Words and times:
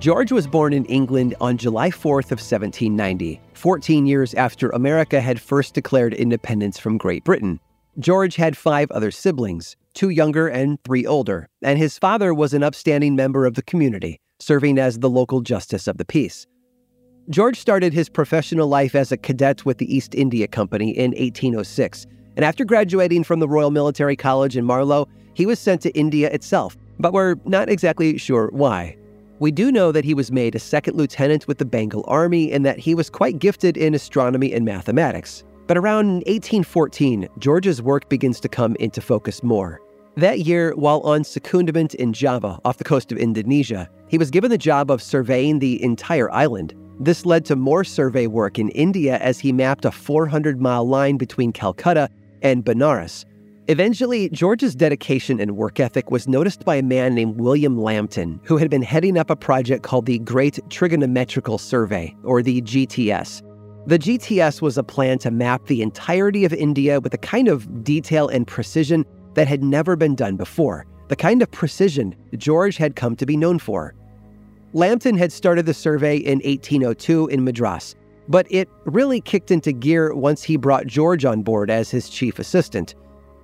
George 0.00 0.32
was 0.32 0.46
born 0.46 0.72
in 0.72 0.86
England 0.86 1.34
on 1.42 1.58
July 1.58 1.90
4th 1.90 2.32
of 2.32 2.40
1790, 2.40 3.38
14 3.52 4.06
years 4.06 4.32
after 4.32 4.70
America 4.70 5.20
had 5.20 5.38
first 5.38 5.74
declared 5.74 6.14
independence 6.14 6.78
from 6.78 6.96
Great 6.96 7.22
Britain. 7.22 7.60
George 7.98 8.36
had 8.36 8.56
five 8.56 8.90
other 8.92 9.10
siblings, 9.10 9.76
two 9.92 10.08
younger 10.08 10.48
and 10.48 10.82
three 10.84 11.04
older, 11.04 11.50
and 11.60 11.78
his 11.78 11.98
father 11.98 12.32
was 12.32 12.54
an 12.54 12.62
upstanding 12.62 13.14
member 13.14 13.44
of 13.44 13.56
the 13.56 13.62
community, 13.62 14.18
serving 14.38 14.78
as 14.78 15.00
the 15.00 15.10
local 15.10 15.42
justice 15.42 15.86
of 15.86 15.98
the 15.98 16.06
peace. 16.06 16.46
George 17.28 17.58
started 17.58 17.92
his 17.92 18.08
professional 18.08 18.68
life 18.68 18.94
as 18.94 19.12
a 19.12 19.18
cadet 19.18 19.66
with 19.66 19.76
the 19.76 19.94
East 19.94 20.14
India 20.14 20.48
Company 20.48 20.96
in 20.96 21.10
1806, 21.10 22.06
and 22.36 22.44
after 22.46 22.64
graduating 22.64 23.22
from 23.22 23.38
the 23.38 23.48
Royal 23.48 23.70
Military 23.70 24.16
College 24.16 24.56
in 24.56 24.64
Marlow, 24.64 25.06
he 25.34 25.44
was 25.44 25.58
sent 25.58 25.82
to 25.82 25.90
India 25.90 26.30
itself, 26.30 26.78
but 26.98 27.12
we're 27.12 27.36
not 27.44 27.68
exactly 27.68 28.16
sure 28.16 28.48
why. 28.54 28.96
We 29.40 29.50
do 29.50 29.72
know 29.72 29.90
that 29.90 30.04
he 30.04 30.12
was 30.12 30.30
made 30.30 30.54
a 30.54 30.58
second 30.58 30.98
lieutenant 30.98 31.48
with 31.48 31.56
the 31.56 31.64
Bengal 31.64 32.04
Army 32.06 32.52
and 32.52 32.62
that 32.66 32.78
he 32.78 32.94
was 32.94 33.08
quite 33.08 33.38
gifted 33.38 33.78
in 33.78 33.94
astronomy 33.94 34.52
and 34.52 34.66
mathematics. 34.66 35.44
But 35.66 35.78
around 35.78 36.24
1814, 36.26 37.26
George's 37.38 37.80
work 37.80 38.06
begins 38.10 38.38
to 38.40 38.50
come 38.50 38.76
into 38.76 39.00
focus 39.00 39.42
more. 39.42 39.80
That 40.16 40.40
year, 40.40 40.74
while 40.76 41.00
on 41.00 41.22
secondment 41.22 41.94
in 41.94 42.12
Java, 42.12 42.60
off 42.66 42.76
the 42.76 42.84
coast 42.84 43.12
of 43.12 43.18
Indonesia, 43.18 43.88
he 44.08 44.18
was 44.18 44.30
given 44.30 44.50
the 44.50 44.58
job 44.58 44.90
of 44.90 45.02
surveying 45.02 45.58
the 45.58 45.82
entire 45.82 46.30
island. 46.30 46.74
This 46.98 47.24
led 47.24 47.46
to 47.46 47.56
more 47.56 47.82
survey 47.82 48.26
work 48.26 48.58
in 48.58 48.68
India 48.70 49.16
as 49.20 49.38
he 49.38 49.52
mapped 49.52 49.86
a 49.86 49.90
400 49.90 50.60
mile 50.60 50.86
line 50.86 51.16
between 51.16 51.50
Calcutta 51.50 52.10
and 52.42 52.62
Benares, 52.62 53.24
Eventually, 53.70 54.28
George's 54.30 54.74
dedication 54.74 55.38
and 55.38 55.56
work 55.56 55.78
ethic 55.78 56.10
was 56.10 56.26
noticed 56.26 56.64
by 56.64 56.74
a 56.74 56.82
man 56.82 57.14
named 57.14 57.38
William 57.38 57.80
Lambton, 57.80 58.40
who 58.42 58.56
had 58.56 58.68
been 58.68 58.82
heading 58.82 59.16
up 59.16 59.30
a 59.30 59.36
project 59.36 59.84
called 59.84 60.06
the 60.06 60.18
Great 60.18 60.58
Trigonometrical 60.70 61.56
Survey, 61.56 62.16
or 62.24 62.42
the 62.42 62.62
GTS. 62.62 63.42
The 63.86 63.96
GTS 63.96 64.60
was 64.60 64.76
a 64.76 64.82
plan 64.82 65.18
to 65.20 65.30
map 65.30 65.66
the 65.66 65.82
entirety 65.82 66.44
of 66.44 66.52
India 66.52 66.98
with 66.98 67.14
a 67.14 67.18
kind 67.18 67.46
of 67.46 67.84
detail 67.84 68.26
and 68.26 68.44
precision 68.44 69.04
that 69.34 69.46
had 69.46 69.62
never 69.62 69.94
been 69.94 70.16
done 70.16 70.34
before, 70.34 70.84
the 71.06 71.14
kind 71.14 71.40
of 71.40 71.48
precision 71.52 72.16
George 72.36 72.76
had 72.76 72.96
come 72.96 73.14
to 73.14 73.24
be 73.24 73.36
known 73.36 73.60
for. 73.60 73.94
Lambton 74.72 75.16
had 75.16 75.30
started 75.30 75.64
the 75.64 75.74
survey 75.74 76.16
in 76.16 76.40
1802 76.40 77.28
in 77.28 77.44
Madras, 77.44 77.94
but 78.26 78.48
it 78.50 78.68
really 78.84 79.20
kicked 79.20 79.52
into 79.52 79.70
gear 79.70 80.12
once 80.12 80.42
he 80.42 80.56
brought 80.56 80.88
George 80.88 81.24
on 81.24 81.42
board 81.42 81.70
as 81.70 81.88
his 81.88 82.10
chief 82.10 82.40
assistant. 82.40 82.96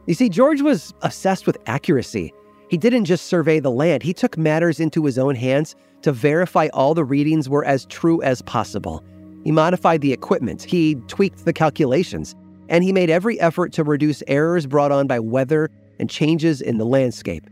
You 0.07 0.15
see, 0.15 0.29
George 0.29 0.62
was 0.62 0.95
obsessed 1.03 1.47
with 1.47 1.59
accuracy. 1.67 2.33
He 2.69 2.77
didn't 2.77 3.07
just 3.07 3.27
survey 3.27 3.59
the 3.59 3.71
land, 3.71 4.03
he 4.03 4.13
took 4.13 4.39
matters 4.39 4.81
into 4.81 5.05
his 5.05 5.19
own 5.19 5.35
hands 5.35 5.75
to 6.03 6.13
verify 6.13 6.69
all 6.73 6.95
the 6.95 7.05
readings 7.05 7.48
were 7.48 7.65
as 7.65 7.86
true 7.86 8.23
as 8.23 8.42
possible. 8.42 9.03
He 9.42 9.51
modified 9.53 10.01
the 10.01 10.13
equipment, 10.13 10.63
he 10.63 10.97
tweaked 11.08 11.45
the 11.45 11.53
calculations, 11.53 12.35
and 12.69 12.85
he 12.85 12.92
made 12.92 13.11
every 13.11 13.39
effort 13.41 13.73
to 13.75 13.85
reduce 13.85 14.23
errors 14.27 14.67
brought 14.67 14.92
on 14.92 15.07
by 15.07 15.20
weather 15.20 15.70
and 15.98 16.11
changes 16.11 16.61
in 16.61 16.79
the 16.79 16.85
landscape. 16.85 17.48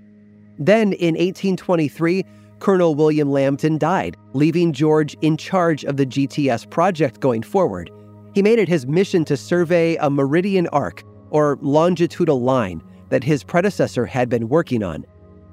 Then, 0.59 0.93
in 0.95 1.15
1823, 1.15 2.25
Colonel 2.61 2.95
William 2.95 3.31
Lambton 3.31 3.79
died, 3.79 4.17
leaving 4.33 4.73
George 4.73 5.17
in 5.23 5.37
charge 5.37 5.85
of 5.85 5.97
the 5.97 6.07
GTS 6.07 6.71
project 6.71 7.21
going 7.21 7.43
forward. 7.43 7.91
He 8.35 8.43
made 8.43 8.59
it 8.59 8.69
his 8.69 8.87
mission 8.87 9.25
to 9.27 9.37
survey 9.37 9.97
a 9.97 10.11
meridian 10.11 10.69
arc 10.69 11.03
or 11.35 11.59
longitudinal 11.63 12.41
line 12.41 12.81
that 13.09 13.25
his 13.25 13.43
predecessor 13.43 14.07
had 14.07 14.29
been 14.29 14.49
working 14.49 14.85
on. 14.85 15.05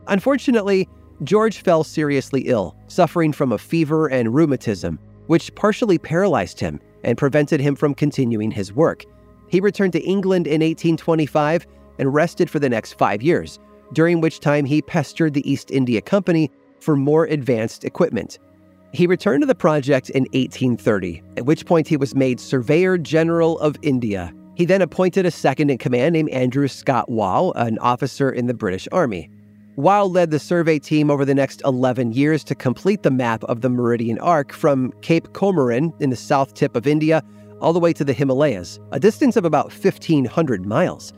Unfortunately, 0.08 0.88
George 1.24 1.58
fell 1.58 1.84
seriously 1.84 2.42
ill, 2.42 2.75
suffering 2.88 3.34
from 3.34 3.52
a 3.52 3.58
fever 3.58 4.08
and 4.08 4.34
rheumatism, 4.34 5.00
which 5.25 5.53
partially 5.56 5.97
paralyzed 5.97 6.59
him 6.59 6.80
and 7.03 7.18
prevented 7.18 7.59
him 7.59 7.75
from 7.75 7.96
continuing 7.96 8.52
his 8.52 8.72
work. 8.72 9.06
He 9.47 9.59
returned 9.59 9.94
to 9.94 10.03
England 10.03 10.46
in 10.46 10.62
1825 10.62 11.66
and 11.98 12.13
rested 12.13 12.48
for 12.48 12.59
the 12.59 12.69
next 12.69 12.94
five 12.94 13.24
years, 13.24 13.58
during 13.92 14.22
which 14.22 14.40
time 14.40 14.66
he 14.66 14.84
pestered 14.84 15.34
the 15.34 15.52
East 15.52 15.72
India 15.72 16.00
Company 16.00 16.52
for 16.80 16.96
more 16.96 17.25
advanced 17.25 17.86
equipment. 17.86 18.38
He 18.94 19.08
returned 19.08 19.42
to 19.42 19.48
the 19.48 19.56
project 19.56 20.12
in 20.12 20.24
1830, 20.25 21.24
at 21.38 21.46
which 21.46 21.66
point 21.66 21.88
he 21.88 21.98
was 21.98 22.13
made 22.13 22.40
Surveyor 22.40 23.00
General 23.00 23.58
of 23.59 23.78
India 23.81 24.31
he 24.62 24.66
then 24.66 24.84
appointed 24.84 25.26
a 25.26 25.32
second 25.32 25.72
in 25.72 25.78
command 25.80 26.14
named 26.14 26.30
Andrew 26.30 26.68
Scott 26.68 27.10
Waugh, 27.10 27.50
an 27.56 27.80
officer 27.80 28.30
in 28.30 28.46
the 28.46 28.54
British 28.54 28.88
Army. 28.92 29.28
Waugh 29.76 30.04
led 30.04 30.30
the 30.30 30.38
survey 30.38 30.78
team 30.78 31.10
over 31.10 31.26
the 31.26 31.34
next 31.34 31.64
11 31.66 32.12
years 32.12 32.44
to 32.44 32.54
complete 32.54 33.02
the 33.02 33.10
map 33.10 33.44
of 33.46 33.62
the 33.62 33.70
Meridian 33.70 34.20
Arc 34.20 34.54
from 34.54 34.94
Cape 35.02 35.30
Comorin 35.30 36.00
in 36.00 36.12
the 36.12 36.16
south 36.16 36.54
tip 36.54 36.76
of 36.76 36.86
India 36.86 37.24
all 37.60 37.74
the 37.74 37.80
way 37.80 37.92
to 37.92 38.04
the 38.04 38.14
Himalayas, 38.14 38.80
a 38.92 39.00
distance 39.00 39.36
of 39.36 39.46
about 39.46 39.72
1,500 39.74 40.64
miles. 40.64 41.12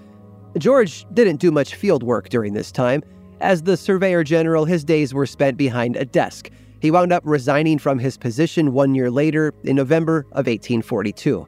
George 0.57 1.05
didn't 1.13 1.41
do 1.41 1.51
much 1.51 1.75
field 1.75 2.01
work 2.01 2.29
during 2.29 2.53
this 2.53 2.71
time. 2.71 3.03
As 3.41 3.63
the 3.63 3.75
Surveyor 3.75 4.23
General, 4.23 4.63
his 4.63 4.85
days 4.85 5.13
were 5.13 5.25
spent 5.25 5.57
behind 5.57 5.97
a 5.97 6.05
desk. 6.05 6.49
He 6.79 6.91
wound 6.91 7.11
up 7.11 7.23
resigning 7.25 7.77
from 7.77 7.99
his 7.99 8.15
position 8.17 8.71
one 8.71 8.95
year 8.95 9.11
later 9.11 9.53
in 9.65 9.75
November 9.75 10.19
of 10.31 10.47
1842. 10.47 11.45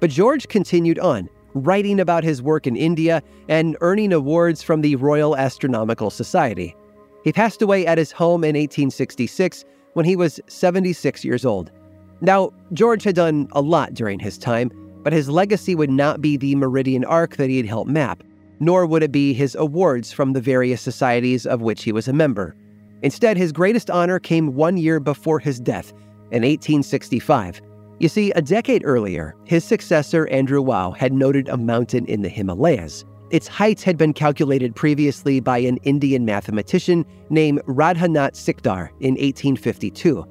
But 0.00 0.10
George 0.10 0.48
continued 0.48 0.98
on, 0.98 1.28
writing 1.54 2.00
about 2.00 2.24
his 2.24 2.42
work 2.42 2.66
in 2.66 2.76
India 2.76 3.22
and 3.48 3.76
earning 3.80 4.12
awards 4.12 4.62
from 4.62 4.82
the 4.82 4.96
Royal 4.96 5.36
Astronomical 5.36 6.10
Society. 6.10 6.76
He 7.24 7.32
passed 7.32 7.62
away 7.62 7.86
at 7.86 7.98
his 7.98 8.12
home 8.12 8.44
in 8.44 8.54
1866 8.54 9.64
when 9.94 10.04
he 10.04 10.16
was 10.16 10.38
76 10.48 11.24
years 11.24 11.44
old. 11.46 11.72
Now, 12.20 12.52
George 12.72 13.04
had 13.04 13.14
done 13.14 13.48
a 13.52 13.60
lot 13.60 13.94
during 13.94 14.18
his 14.18 14.38
time, 14.38 14.70
but 15.02 15.12
his 15.12 15.28
legacy 15.28 15.74
would 15.74 15.90
not 15.90 16.20
be 16.20 16.36
the 16.36 16.54
Meridian 16.54 17.04
Arc 17.04 17.36
that 17.36 17.50
he 17.50 17.56
had 17.56 17.66
helped 17.66 17.90
map, 17.90 18.22
nor 18.60 18.86
would 18.86 19.02
it 19.02 19.12
be 19.12 19.32
his 19.32 19.54
awards 19.54 20.12
from 20.12 20.32
the 20.32 20.40
various 20.40 20.80
societies 20.80 21.46
of 21.46 21.62
which 21.62 21.84
he 21.84 21.92
was 21.92 22.08
a 22.08 22.12
member. 22.12 22.54
Instead, 23.02 23.36
his 23.36 23.52
greatest 23.52 23.90
honor 23.90 24.18
came 24.18 24.54
one 24.54 24.76
year 24.76 25.00
before 25.00 25.38
his 25.38 25.60
death, 25.60 25.92
in 26.32 26.42
1865, 26.42 27.60
you 27.98 28.08
see, 28.08 28.30
a 28.32 28.42
decade 28.42 28.82
earlier, 28.84 29.34
his 29.44 29.64
successor, 29.64 30.28
Andrew 30.28 30.60
Waugh, 30.60 30.90
had 30.90 31.14
noted 31.14 31.48
a 31.48 31.56
mountain 31.56 32.04
in 32.06 32.20
the 32.20 32.28
Himalayas. 32.28 33.04
Its 33.30 33.48
height 33.48 33.80
had 33.80 33.96
been 33.96 34.12
calculated 34.12 34.76
previously 34.76 35.40
by 35.40 35.58
an 35.58 35.78
Indian 35.78 36.24
mathematician 36.24 37.06
named 37.30 37.60
Radhanath 37.62 38.34
Sikdar 38.34 38.90
in 39.00 39.14
1852. 39.14 40.24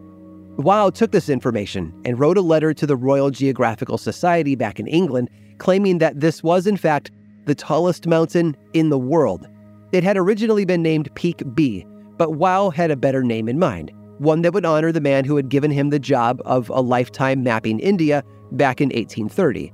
Waugh 0.58 0.92
took 0.92 1.12
this 1.12 1.28
information 1.28 1.92
and 2.06 2.20
wrote 2.20 2.38
a 2.38 2.42
letter 2.42 2.74
to 2.74 2.86
the 2.86 2.96
Royal 2.96 3.32
Geographical 3.32 3.98
Society 3.98 4.56
back 4.56 4.80
in 4.80 4.88
England, 4.88 5.30
claiming 5.58 5.98
that 5.98 6.20
this 6.20 6.44
was, 6.44 6.68
in 6.68 6.78
fact, 6.78 7.12
the 7.46 7.56
tallest 7.56 8.08
mountain 8.08 8.56
in 8.74 8.90
the 8.90 9.00
world. 9.00 9.48
It 9.92 10.04
had 10.04 10.18
originally 10.18 10.66
been 10.66 10.84
named 10.84 11.14
Peak 11.16 11.42
B, 11.56 11.86
but 12.18 12.36
Waugh 12.36 12.70
had 12.70 12.92
a 12.92 12.96
better 12.96 13.24
name 13.24 13.50
in 13.50 13.58
mind 13.58 13.92
one 14.18 14.42
that 14.42 14.54
would 14.54 14.66
honor 14.66 14.92
the 14.92 15.02
man 15.02 15.26
who 15.26 15.36
had 15.36 15.50
given 15.50 15.72
him 15.72 15.90
the 15.90 16.00
job 16.00 16.42
of 16.46 16.70
a 16.70 16.82
lifetime 16.82 17.44
mapping 17.44 17.80
India 17.80 18.24
back 18.52 18.82
in 18.82 18.88
1830. 18.88 19.74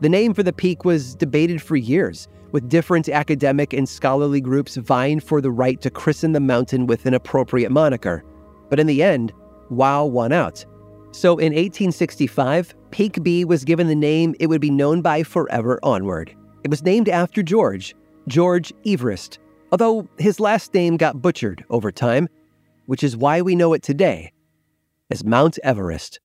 The 0.00 0.08
name 0.08 0.32
for 0.34 0.42
the 0.42 0.52
peak 0.52 0.84
was 0.84 1.14
debated 1.14 1.60
for 1.60 1.76
years, 1.76 2.28
with 2.52 2.68
different 2.68 3.08
academic 3.08 3.72
and 3.72 3.88
scholarly 3.88 4.40
groups 4.40 4.76
vying 4.76 5.20
for 5.20 5.40
the 5.40 5.50
right 5.50 5.80
to 5.80 5.90
christen 5.90 6.32
the 6.32 6.40
mountain 6.40 6.86
with 6.86 7.06
an 7.06 7.14
appropriate 7.14 7.70
moniker. 7.70 8.24
But 8.68 8.80
in 8.80 8.86
the 8.86 9.02
end, 9.02 9.32
Waugh 9.68 10.04
won 10.04 10.32
out. 10.32 10.64
So 11.12 11.32
in 11.38 11.52
1865, 11.52 12.74
Peak 12.90 13.22
B 13.22 13.44
was 13.44 13.64
given 13.64 13.88
the 13.88 13.94
name 13.94 14.34
it 14.40 14.46
would 14.46 14.60
be 14.60 14.70
known 14.70 15.02
by 15.02 15.22
forever 15.22 15.78
onward. 15.82 16.34
It 16.64 16.70
was 16.70 16.82
named 16.82 17.08
after 17.08 17.42
George, 17.42 17.94
George 18.28 18.72
Everest, 18.86 19.38
although 19.72 20.08
his 20.18 20.40
last 20.40 20.72
name 20.74 20.96
got 20.96 21.20
butchered 21.20 21.64
over 21.70 21.90
time 21.90 22.28
which 22.90 23.04
is 23.04 23.16
why 23.16 23.40
we 23.40 23.54
know 23.54 23.72
it 23.72 23.84
today 23.84 24.32
as 25.12 25.22
Mount 25.22 25.60
Everest. 25.62 26.18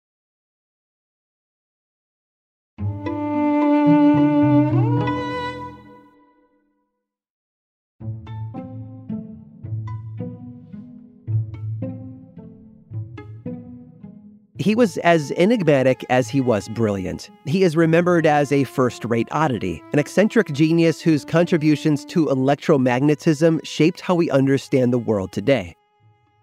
He 14.58 14.74
was 14.74 14.98
as 15.04 15.32
enigmatic 15.38 16.04
as 16.10 16.28
he 16.28 16.42
was 16.42 16.68
brilliant. 16.70 17.30
He 17.46 17.62
is 17.62 17.78
remembered 17.78 18.26
as 18.26 18.52
a 18.52 18.64
first 18.64 19.06
rate 19.06 19.28
oddity, 19.30 19.84
an 19.94 20.00
eccentric 20.00 20.52
genius 20.52 21.00
whose 21.00 21.24
contributions 21.26 22.04
to 22.06 22.26
electromagnetism 22.26 23.64
shaped 23.64 24.02
how 24.02 24.16
we 24.16 24.32
understand 24.32 24.92
the 24.92 24.98
world 24.98 25.32
today. 25.32 25.76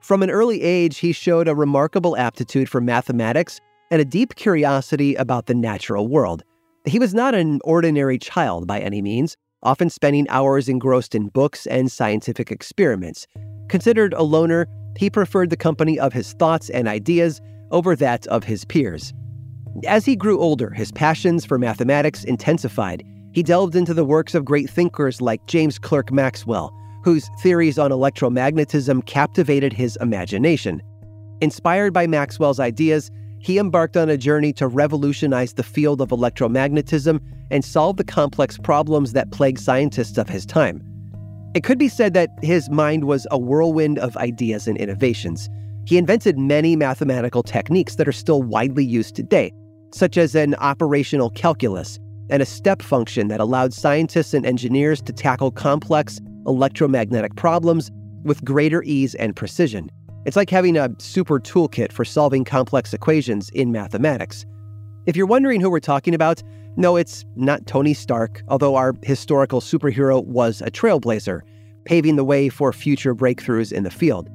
From 0.03 0.25
an 0.25 0.31
early 0.31 0.63
age, 0.63 0.99
he 0.99 1.13
showed 1.13 1.47
a 1.47 1.55
remarkable 1.55 2.17
aptitude 2.17 2.69
for 2.69 2.81
mathematics 2.81 3.61
and 3.93 4.01
a 4.01 4.05
deep 4.05 4.35
curiosity 4.35 5.15
about 5.15 5.47
the 5.47 5.55
natural 5.55 6.09
world. 6.09 6.43
He 6.85 6.99
was 6.99 7.15
not 7.15 7.37
an 7.37 7.61
ordinary 7.63 8.19
child 8.19 8.67
by 8.67 8.81
any 8.81 9.01
means, 9.01 9.37
often 9.63 9.89
spending 9.89 10.29
hours 10.29 10.69
engrossed 10.69 11.15
in 11.15 11.29
books 11.29 11.69
and 11.69 11.91
scientific 11.91 12.51
experiments. 12.51 13.29
Considered 13.69 14.13
a 14.15 14.25
loner, 14.25 14.67
he 14.99 15.09
preferred 15.09 15.51
the 15.51 15.57
company 15.57 16.01
of 16.01 16.13
his 16.13 16.33
thoughts 16.33 16.69
and 16.71 16.89
ideas 16.89 17.41
over 17.71 17.95
that 17.95 18.27
of 18.27 18.43
his 18.43 18.65
peers. 18.65 19.13
As 19.87 20.05
he 20.05 20.17
grew 20.17 20.41
older, 20.41 20.71
his 20.71 20.91
passions 20.91 21.45
for 21.45 21.59
mathematics 21.61 22.25
intensified. 22.25 23.05
He 23.33 23.45
delved 23.45 23.77
into 23.77 23.95
the 23.95 24.05
works 24.05 24.35
of 24.35 24.45
great 24.45 24.69
thinkers 24.69 25.21
like 25.21 25.47
James 25.47 25.79
Clerk 25.79 26.11
Maxwell, 26.11 26.75
whose 27.03 27.29
theories 27.41 27.79
on 27.79 27.91
electromagnetism 27.91 29.05
captivated 29.07 29.73
his 29.73 29.97
imagination. 30.01 30.83
Inspired 31.41 31.93
by 31.93 32.07
Maxwell's 32.07 32.61
ideas, 32.61 33.11
he 33.39 33.59
embarked 33.59 33.97
on 33.97 34.09
a 34.09 34.17
journey 34.17 34.53
to 34.53 34.69
revolutionize 34.69 35.55
the 35.55 35.65
field 35.65 36.01
of 36.01 36.11
electromagnetism 36.11 37.21
and 37.51 37.65
solve 37.65 37.97
the 37.97 38.05
complex 38.05 38.57
problems 38.57 39.13
that 39.13 39.33
plague 39.33 39.59
scientists 39.59 40.17
of 40.17 40.29
his 40.29 40.47
time. 40.47 40.81
It 41.55 41.65
could 41.65 41.79
be 41.79 41.89
said 41.89 42.15
that 42.15 42.31
his 42.41 42.71
mind 42.71 43.05
was 43.05 43.27
a 43.31 43.39
whirlwind 43.39 43.99
of 43.99 44.17
ideas 44.17 44.69
and 44.69 44.79
innovations. 44.79 45.51
He 45.85 45.99
invented 45.99 46.39
many 46.39 46.77
mathematical 46.77 47.43
techniques 47.43 47.97
that 47.97 48.09
are 48.09 48.13
still 48.13 48.43
widely 48.43 48.85
used 48.85 49.17
today, 49.17 49.53
such 49.93 50.17
as 50.17 50.35
an 50.35 50.55
operational 50.55 51.31
calculus 51.31 51.99
and 52.31 52.41
a 52.41 52.47
step 52.47 52.81
function 52.81 53.29
that 53.29 53.41
allowed 53.41 53.75
scientists 53.75 54.33
and 54.33 54.47
engineers 54.47 55.03
to 55.03 55.13
tackle 55.13 55.51
complex 55.51 56.21
electromagnetic 56.47 57.37
problems 57.37 57.91
with 58.25 58.45
greater 58.45 58.83
ease 58.85 59.15
and 59.17 59.35
precision. 59.35 59.91
It's 60.25 60.37
like 60.37 60.51
having 60.51 60.77
a 60.77 60.91
super 60.99 61.41
toolkit 61.41 61.93
for 61.93 62.05
solving 62.05 62.45
complex 62.45 62.95
equations 62.95 63.51
in 63.51 63.73
mathematics. 63.73 64.47
If 65.07 65.17
you're 65.17 65.27
wondering 65.27 65.61
who 65.61 65.69
we're 65.69 65.81
talking 65.81 66.15
about, 66.15 66.43
no, 66.77 66.97
it's 66.97 67.25
not 67.35 67.67
Tony 67.67 67.93
Stark, 67.93 68.43
although 68.49 68.77
our 68.77 68.95
historical 69.03 69.61
superhero 69.61 70.25
was 70.25 70.63
a 70.63 70.71
trailblazer, 70.71 71.41
paving 71.85 72.17
the 72.17 72.25
way 72.25 72.49
for 72.49 72.73
future 72.73 73.15
breakthroughs 73.15 73.73
in 73.73 73.83
the 73.83 73.91
field. 73.91 74.29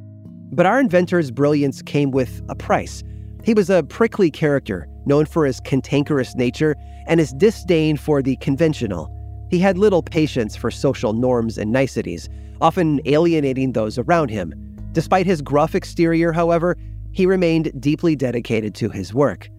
But 0.51 0.65
our 0.65 0.79
inventor's 0.79 1.31
brilliance 1.31 1.81
came 1.81 2.11
with 2.11 2.41
a 2.49 2.55
price. 2.55 3.03
He 3.43 3.53
was 3.53 3.69
a 3.69 3.83
prickly 3.83 4.29
character, 4.29 4.87
known 5.05 5.25
for 5.25 5.45
his 5.45 5.61
cantankerous 5.61 6.35
nature 6.35 6.75
and 7.07 7.19
his 7.19 7.31
disdain 7.33 7.95
for 7.95 8.21
the 8.21 8.35
conventional. 8.37 9.09
He 9.49 9.59
had 9.59 9.77
little 9.77 10.01
patience 10.01 10.55
for 10.55 10.71
social 10.71 11.13
norms 11.13 11.57
and 11.57 11.71
niceties, 11.71 12.29
often 12.61 12.99
alienating 13.05 13.73
those 13.73 13.97
around 13.97 14.29
him. 14.29 14.53
Despite 14.91 15.25
his 15.25 15.41
gruff 15.41 15.75
exterior, 15.75 16.31
however, 16.31 16.75
he 17.11 17.25
remained 17.25 17.71
deeply 17.79 18.15
dedicated 18.15 18.75
to 18.75 18.89
his 18.89 19.13
work. 19.13 19.49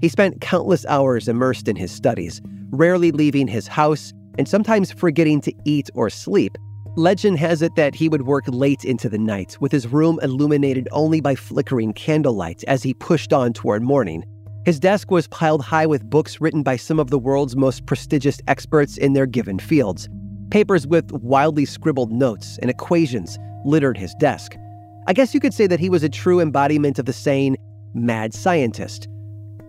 He 0.00 0.08
spent 0.08 0.40
countless 0.40 0.86
hours 0.86 1.28
immersed 1.28 1.68
in 1.68 1.76
his 1.76 1.90
studies, 1.90 2.40
rarely 2.70 3.12
leaving 3.12 3.48
his 3.48 3.66
house 3.66 4.12
and 4.38 4.48
sometimes 4.48 4.92
forgetting 4.92 5.40
to 5.42 5.52
eat 5.64 5.90
or 5.94 6.08
sleep 6.10 6.56
Legend 6.96 7.38
has 7.38 7.62
it 7.62 7.76
that 7.76 7.94
he 7.94 8.08
would 8.08 8.26
work 8.26 8.44
late 8.48 8.84
into 8.84 9.08
the 9.08 9.18
night, 9.18 9.56
with 9.60 9.70
his 9.70 9.86
room 9.86 10.18
illuminated 10.22 10.88
only 10.90 11.20
by 11.20 11.36
flickering 11.36 11.92
candlelight 11.92 12.64
as 12.66 12.82
he 12.82 12.94
pushed 12.94 13.32
on 13.32 13.52
toward 13.52 13.80
morning. 13.80 14.24
His 14.64 14.78
desk 14.78 15.10
was 15.10 15.28
piled 15.28 15.62
high 15.62 15.86
with 15.86 16.08
books 16.08 16.40
written 16.40 16.62
by 16.62 16.76
some 16.76 17.00
of 17.00 17.10
the 17.10 17.18
world's 17.18 17.56
most 17.56 17.86
prestigious 17.86 18.40
experts 18.46 18.96
in 18.96 19.14
their 19.14 19.26
given 19.26 19.58
fields. 19.58 20.08
Papers 20.50 20.86
with 20.86 21.12
wildly 21.12 21.64
scribbled 21.64 22.12
notes 22.12 22.58
and 22.60 22.70
equations 22.70 23.38
littered 23.64 23.96
his 23.96 24.14
desk. 24.14 24.56
I 25.06 25.12
guess 25.12 25.32
you 25.34 25.40
could 25.40 25.54
say 25.54 25.66
that 25.66 25.80
he 25.80 25.88
was 25.88 26.02
a 26.02 26.08
true 26.08 26.40
embodiment 26.40 26.98
of 26.98 27.06
the 27.06 27.12
saying, 27.12 27.56
mad 27.94 28.34
scientist. 28.34 29.08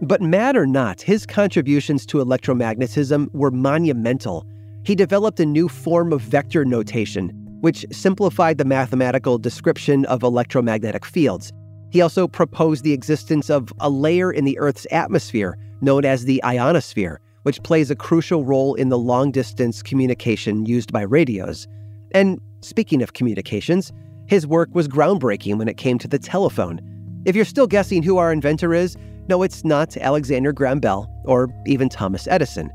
But 0.02 0.22
mad 0.22 0.56
or 0.56 0.68
not, 0.68 1.02
his 1.02 1.26
contributions 1.26 2.06
to 2.08 2.18
electromagnetism 2.18 3.34
were 3.34 3.52
monumental 3.52 4.46
he 4.84 4.96
developed 4.96 5.40
a 5.40 5.46
new 5.46 5.70
form 5.70 6.12
of 6.12 6.22
vector 6.22 6.66
notation, 6.66 7.30
which 7.62 7.86
simplified 7.92 8.58
the 8.58 8.66
mathematical 8.66 9.38
description 9.38 10.06
of 10.06 10.24
electromagnetic 10.24 11.06
fields. 11.06 11.52
He 11.92 12.02
also 12.02 12.28
proposed 12.28 12.84
the 12.84 12.94
existence 12.94 13.50
of 13.50 13.72
a 13.80 13.90
layer 13.90 14.32
in 14.32 14.46
the 14.46 14.58
Earth's 14.58 14.88
atmosphere 14.92 15.58
known 15.82 16.06
as 16.06 16.24
the 16.24 16.44
ionosphere, 16.44 17.20
which 17.44 17.62
plays 17.64 17.92
a 17.92 17.96
crucial 17.96 18.46
role 18.46 18.76
in 18.76 18.90
the 18.90 18.98
long 18.98 19.32
distance 19.32 19.84
communication 19.84 20.66
used 20.66 20.94
by 20.94 21.02
radios. 21.02 21.68
And 22.14 22.40
speaking 22.62 23.02
of 23.02 23.14
communications, 23.14 23.92
his 24.28 24.48
work 24.48 24.70
was 24.74 24.88
groundbreaking 24.88 25.58
when 25.58 25.68
it 25.68 25.78
came 25.78 25.98
to 26.00 26.08
the 26.08 26.20
telephone. 26.20 26.80
If 27.26 27.36
you're 27.36 27.46
still 27.46 27.68
guessing 27.68 28.04
who 28.04 28.18
our 28.18 28.32
inventor 28.32 28.74
is, 28.74 28.96
no, 29.28 29.44
it's 29.44 29.66
not 29.66 29.98
Alexander 29.98 30.54
Graham 30.54 30.80
Bell 30.80 31.12
or 31.26 31.50
even 31.66 31.90
Thomas 31.90 32.28
Edison. 32.28 32.70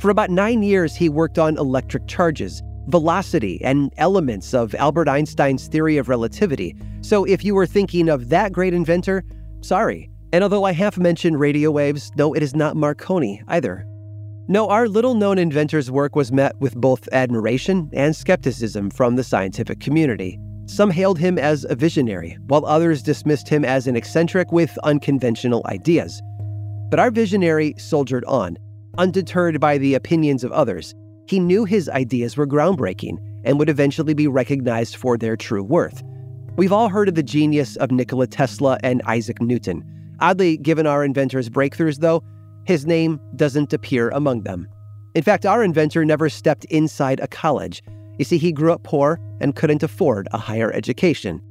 For 0.00 0.10
about 0.10 0.30
nine 0.30 0.62
years, 0.62 0.94
he 0.94 1.08
worked 1.08 1.38
on 1.38 1.58
electric 1.58 2.06
charges, 2.06 2.62
velocity, 2.88 3.62
and 3.62 3.92
elements 3.98 4.54
of 4.54 4.74
Albert 4.74 5.08
Einstein's 5.08 5.68
theory 5.68 5.96
of 5.96 6.08
relativity. 6.08 6.74
So 7.02 7.24
if 7.24 7.44
you 7.44 7.54
were 7.54 7.66
thinking 7.66 8.08
of 8.08 8.28
that 8.30 8.52
great 8.52 8.74
inventor, 8.74 9.24
sorry. 9.60 10.10
And 10.32 10.42
although 10.42 10.64
I 10.64 10.72
have 10.72 10.98
mentioned 10.98 11.40
radio 11.40 11.70
waves, 11.70 12.10
no, 12.16 12.34
it 12.34 12.42
is 12.42 12.54
not 12.54 12.76
Marconi 12.76 13.42
either. 13.48 13.86
No, 14.48 14.68
our 14.68 14.88
little 14.88 15.14
known 15.14 15.38
inventor's 15.38 15.90
work 15.90 16.16
was 16.16 16.32
met 16.32 16.58
with 16.58 16.74
both 16.74 17.08
admiration 17.12 17.90
and 17.92 18.16
skepticism 18.16 18.90
from 18.90 19.16
the 19.16 19.24
scientific 19.24 19.80
community. 19.80 20.38
Some 20.64 20.90
hailed 20.90 21.18
him 21.18 21.38
as 21.38 21.64
a 21.64 21.74
visionary, 21.74 22.36
while 22.46 22.64
others 22.66 23.02
dismissed 23.02 23.48
him 23.48 23.64
as 23.64 23.86
an 23.86 23.96
eccentric 23.96 24.52
with 24.52 24.76
unconventional 24.84 25.62
ideas. 25.66 26.22
But 26.90 26.98
our 26.98 27.10
visionary 27.10 27.74
soldiered 27.78 28.24
on, 28.24 28.56
undeterred 28.96 29.60
by 29.60 29.78
the 29.78 29.94
opinions 29.94 30.44
of 30.44 30.52
others. 30.52 30.94
He 31.28 31.38
knew 31.38 31.66
his 31.66 31.90
ideas 31.90 32.38
were 32.38 32.46
groundbreaking 32.46 33.18
and 33.44 33.58
would 33.58 33.68
eventually 33.68 34.14
be 34.14 34.26
recognized 34.26 34.96
for 34.96 35.18
their 35.18 35.36
true 35.36 35.62
worth. 35.62 36.02
We've 36.56 36.72
all 36.72 36.88
heard 36.88 37.08
of 37.08 37.16
the 37.16 37.22
genius 37.22 37.76
of 37.76 37.90
Nikola 37.90 38.26
Tesla 38.26 38.78
and 38.82 39.02
Isaac 39.06 39.40
Newton. 39.42 39.84
Oddly, 40.20 40.56
given 40.56 40.86
our 40.86 41.04
inventor's 41.04 41.50
breakthroughs, 41.50 41.98
though, 41.98 42.22
his 42.64 42.86
name 42.86 43.20
doesn't 43.36 43.74
appear 43.74 44.08
among 44.08 44.42
them. 44.42 44.66
In 45.14 45.22
fact, 45.22 45.44
our 45.44 45.62
inventor 45.62 46.02
never 46.04 46.30
stepped 46.30 46.64
inside 46.66 47.20
a 47.20 47.28
college. 47.28 47.82
You 48.18 48.24
see, 48.24 48.38
he 48.38 48.50
grew 48.50 48.72
up 48.72 48.82
poor 48.82 49.20
and 49.40 49.54
couldn't 49.54 49.82
afford 49.82 50.28
a 50.32 50.38
higher 50.38 50.72
education. 50.72 51.42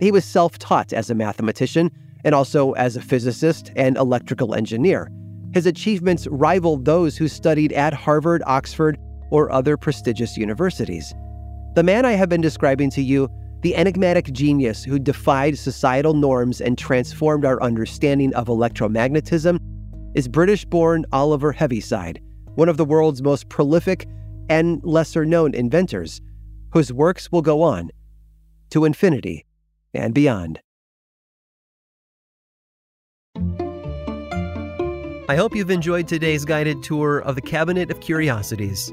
He 0.00 0.10
was 0.10 0.24
self 0.24 0.58
taught 0.58 0.94
as 0.94 1.10
a 1.10 1.14
mathematician 1.14 1.90
and 2.24 2.34
also 2.34 2.72
as 2.72 2.96
a 2.96 3.02
physicist 3.02 3.70
and 3.76 3.98
electrical 3.98 4.54
engineer. 4.54 5.10
His 5.52 5.66
achievements 5.66 6.26
rivaled 6.26 6.84
those 6.86 7.16
who 7.16 7.28
studied 7.28 7.72
at 7.72 7.92
Harvard, 7.92 8.42
Oxford, 8.46 8.98
or 9.30 9.50
other 9.50 9.76
prestigious 9.76 10.36
universities. 10.36 11.14
The 11.74 11.82
man 11.82 12.04
I 12.04 12.12
have 12.12 12.28
been 12.28 12.40
describing 12.40 12.90
to 12.90 13.02
you, 13.02 13.28
the 13.62 13.74
enigmatic 13.74 14.32
genius 14.32 14.84
who 14.84 14.98
defied 14.98 15.58
societal 15.58 16.14
norms 16.14 16.60
and 16.60 16.78
transformed 16.78 17.44
our 17.44 17.62
understanding 17.62 18.34
of 18.34 18.46
electromagnetism, 18.46 19.58
is 20.14 20.28
British 20.28 20.64
born 20.64 21.04
Oliver 21.12 21.52
Heaviside, 21.52 22.20
one 22.54 22.68
of 22.68 22.76
the 22.76 22.84
world's 22.84 23.22
most 23.22 23.48
prolific 23.48 24.06
and 24.48 24.82
lesser 24.84 25.26
known 25.26 25.54
inventors, 25.54 26.20
whose 26.72 26.92
works 26.92 27.30
will 27.30 27.42
go 27.42 27.62
on 27.62 27.90
to 28.70 28.84
infinity 28.84 29.44
and 29.92 30.14
beyond. 30.14 30.60
I 35.28 35.34
hope 35.34 35.56
you've 35.56 35.70
enjoyed 35.70 36.06
today's 36.06 36.44
guided 36.44 36.84
tour 36.84 37.18
of 37.18 37.34
the 37.34 37.42
Cabinet 37.42 37.90
of 37.90 38.00
Curiosities. 38.00 38.92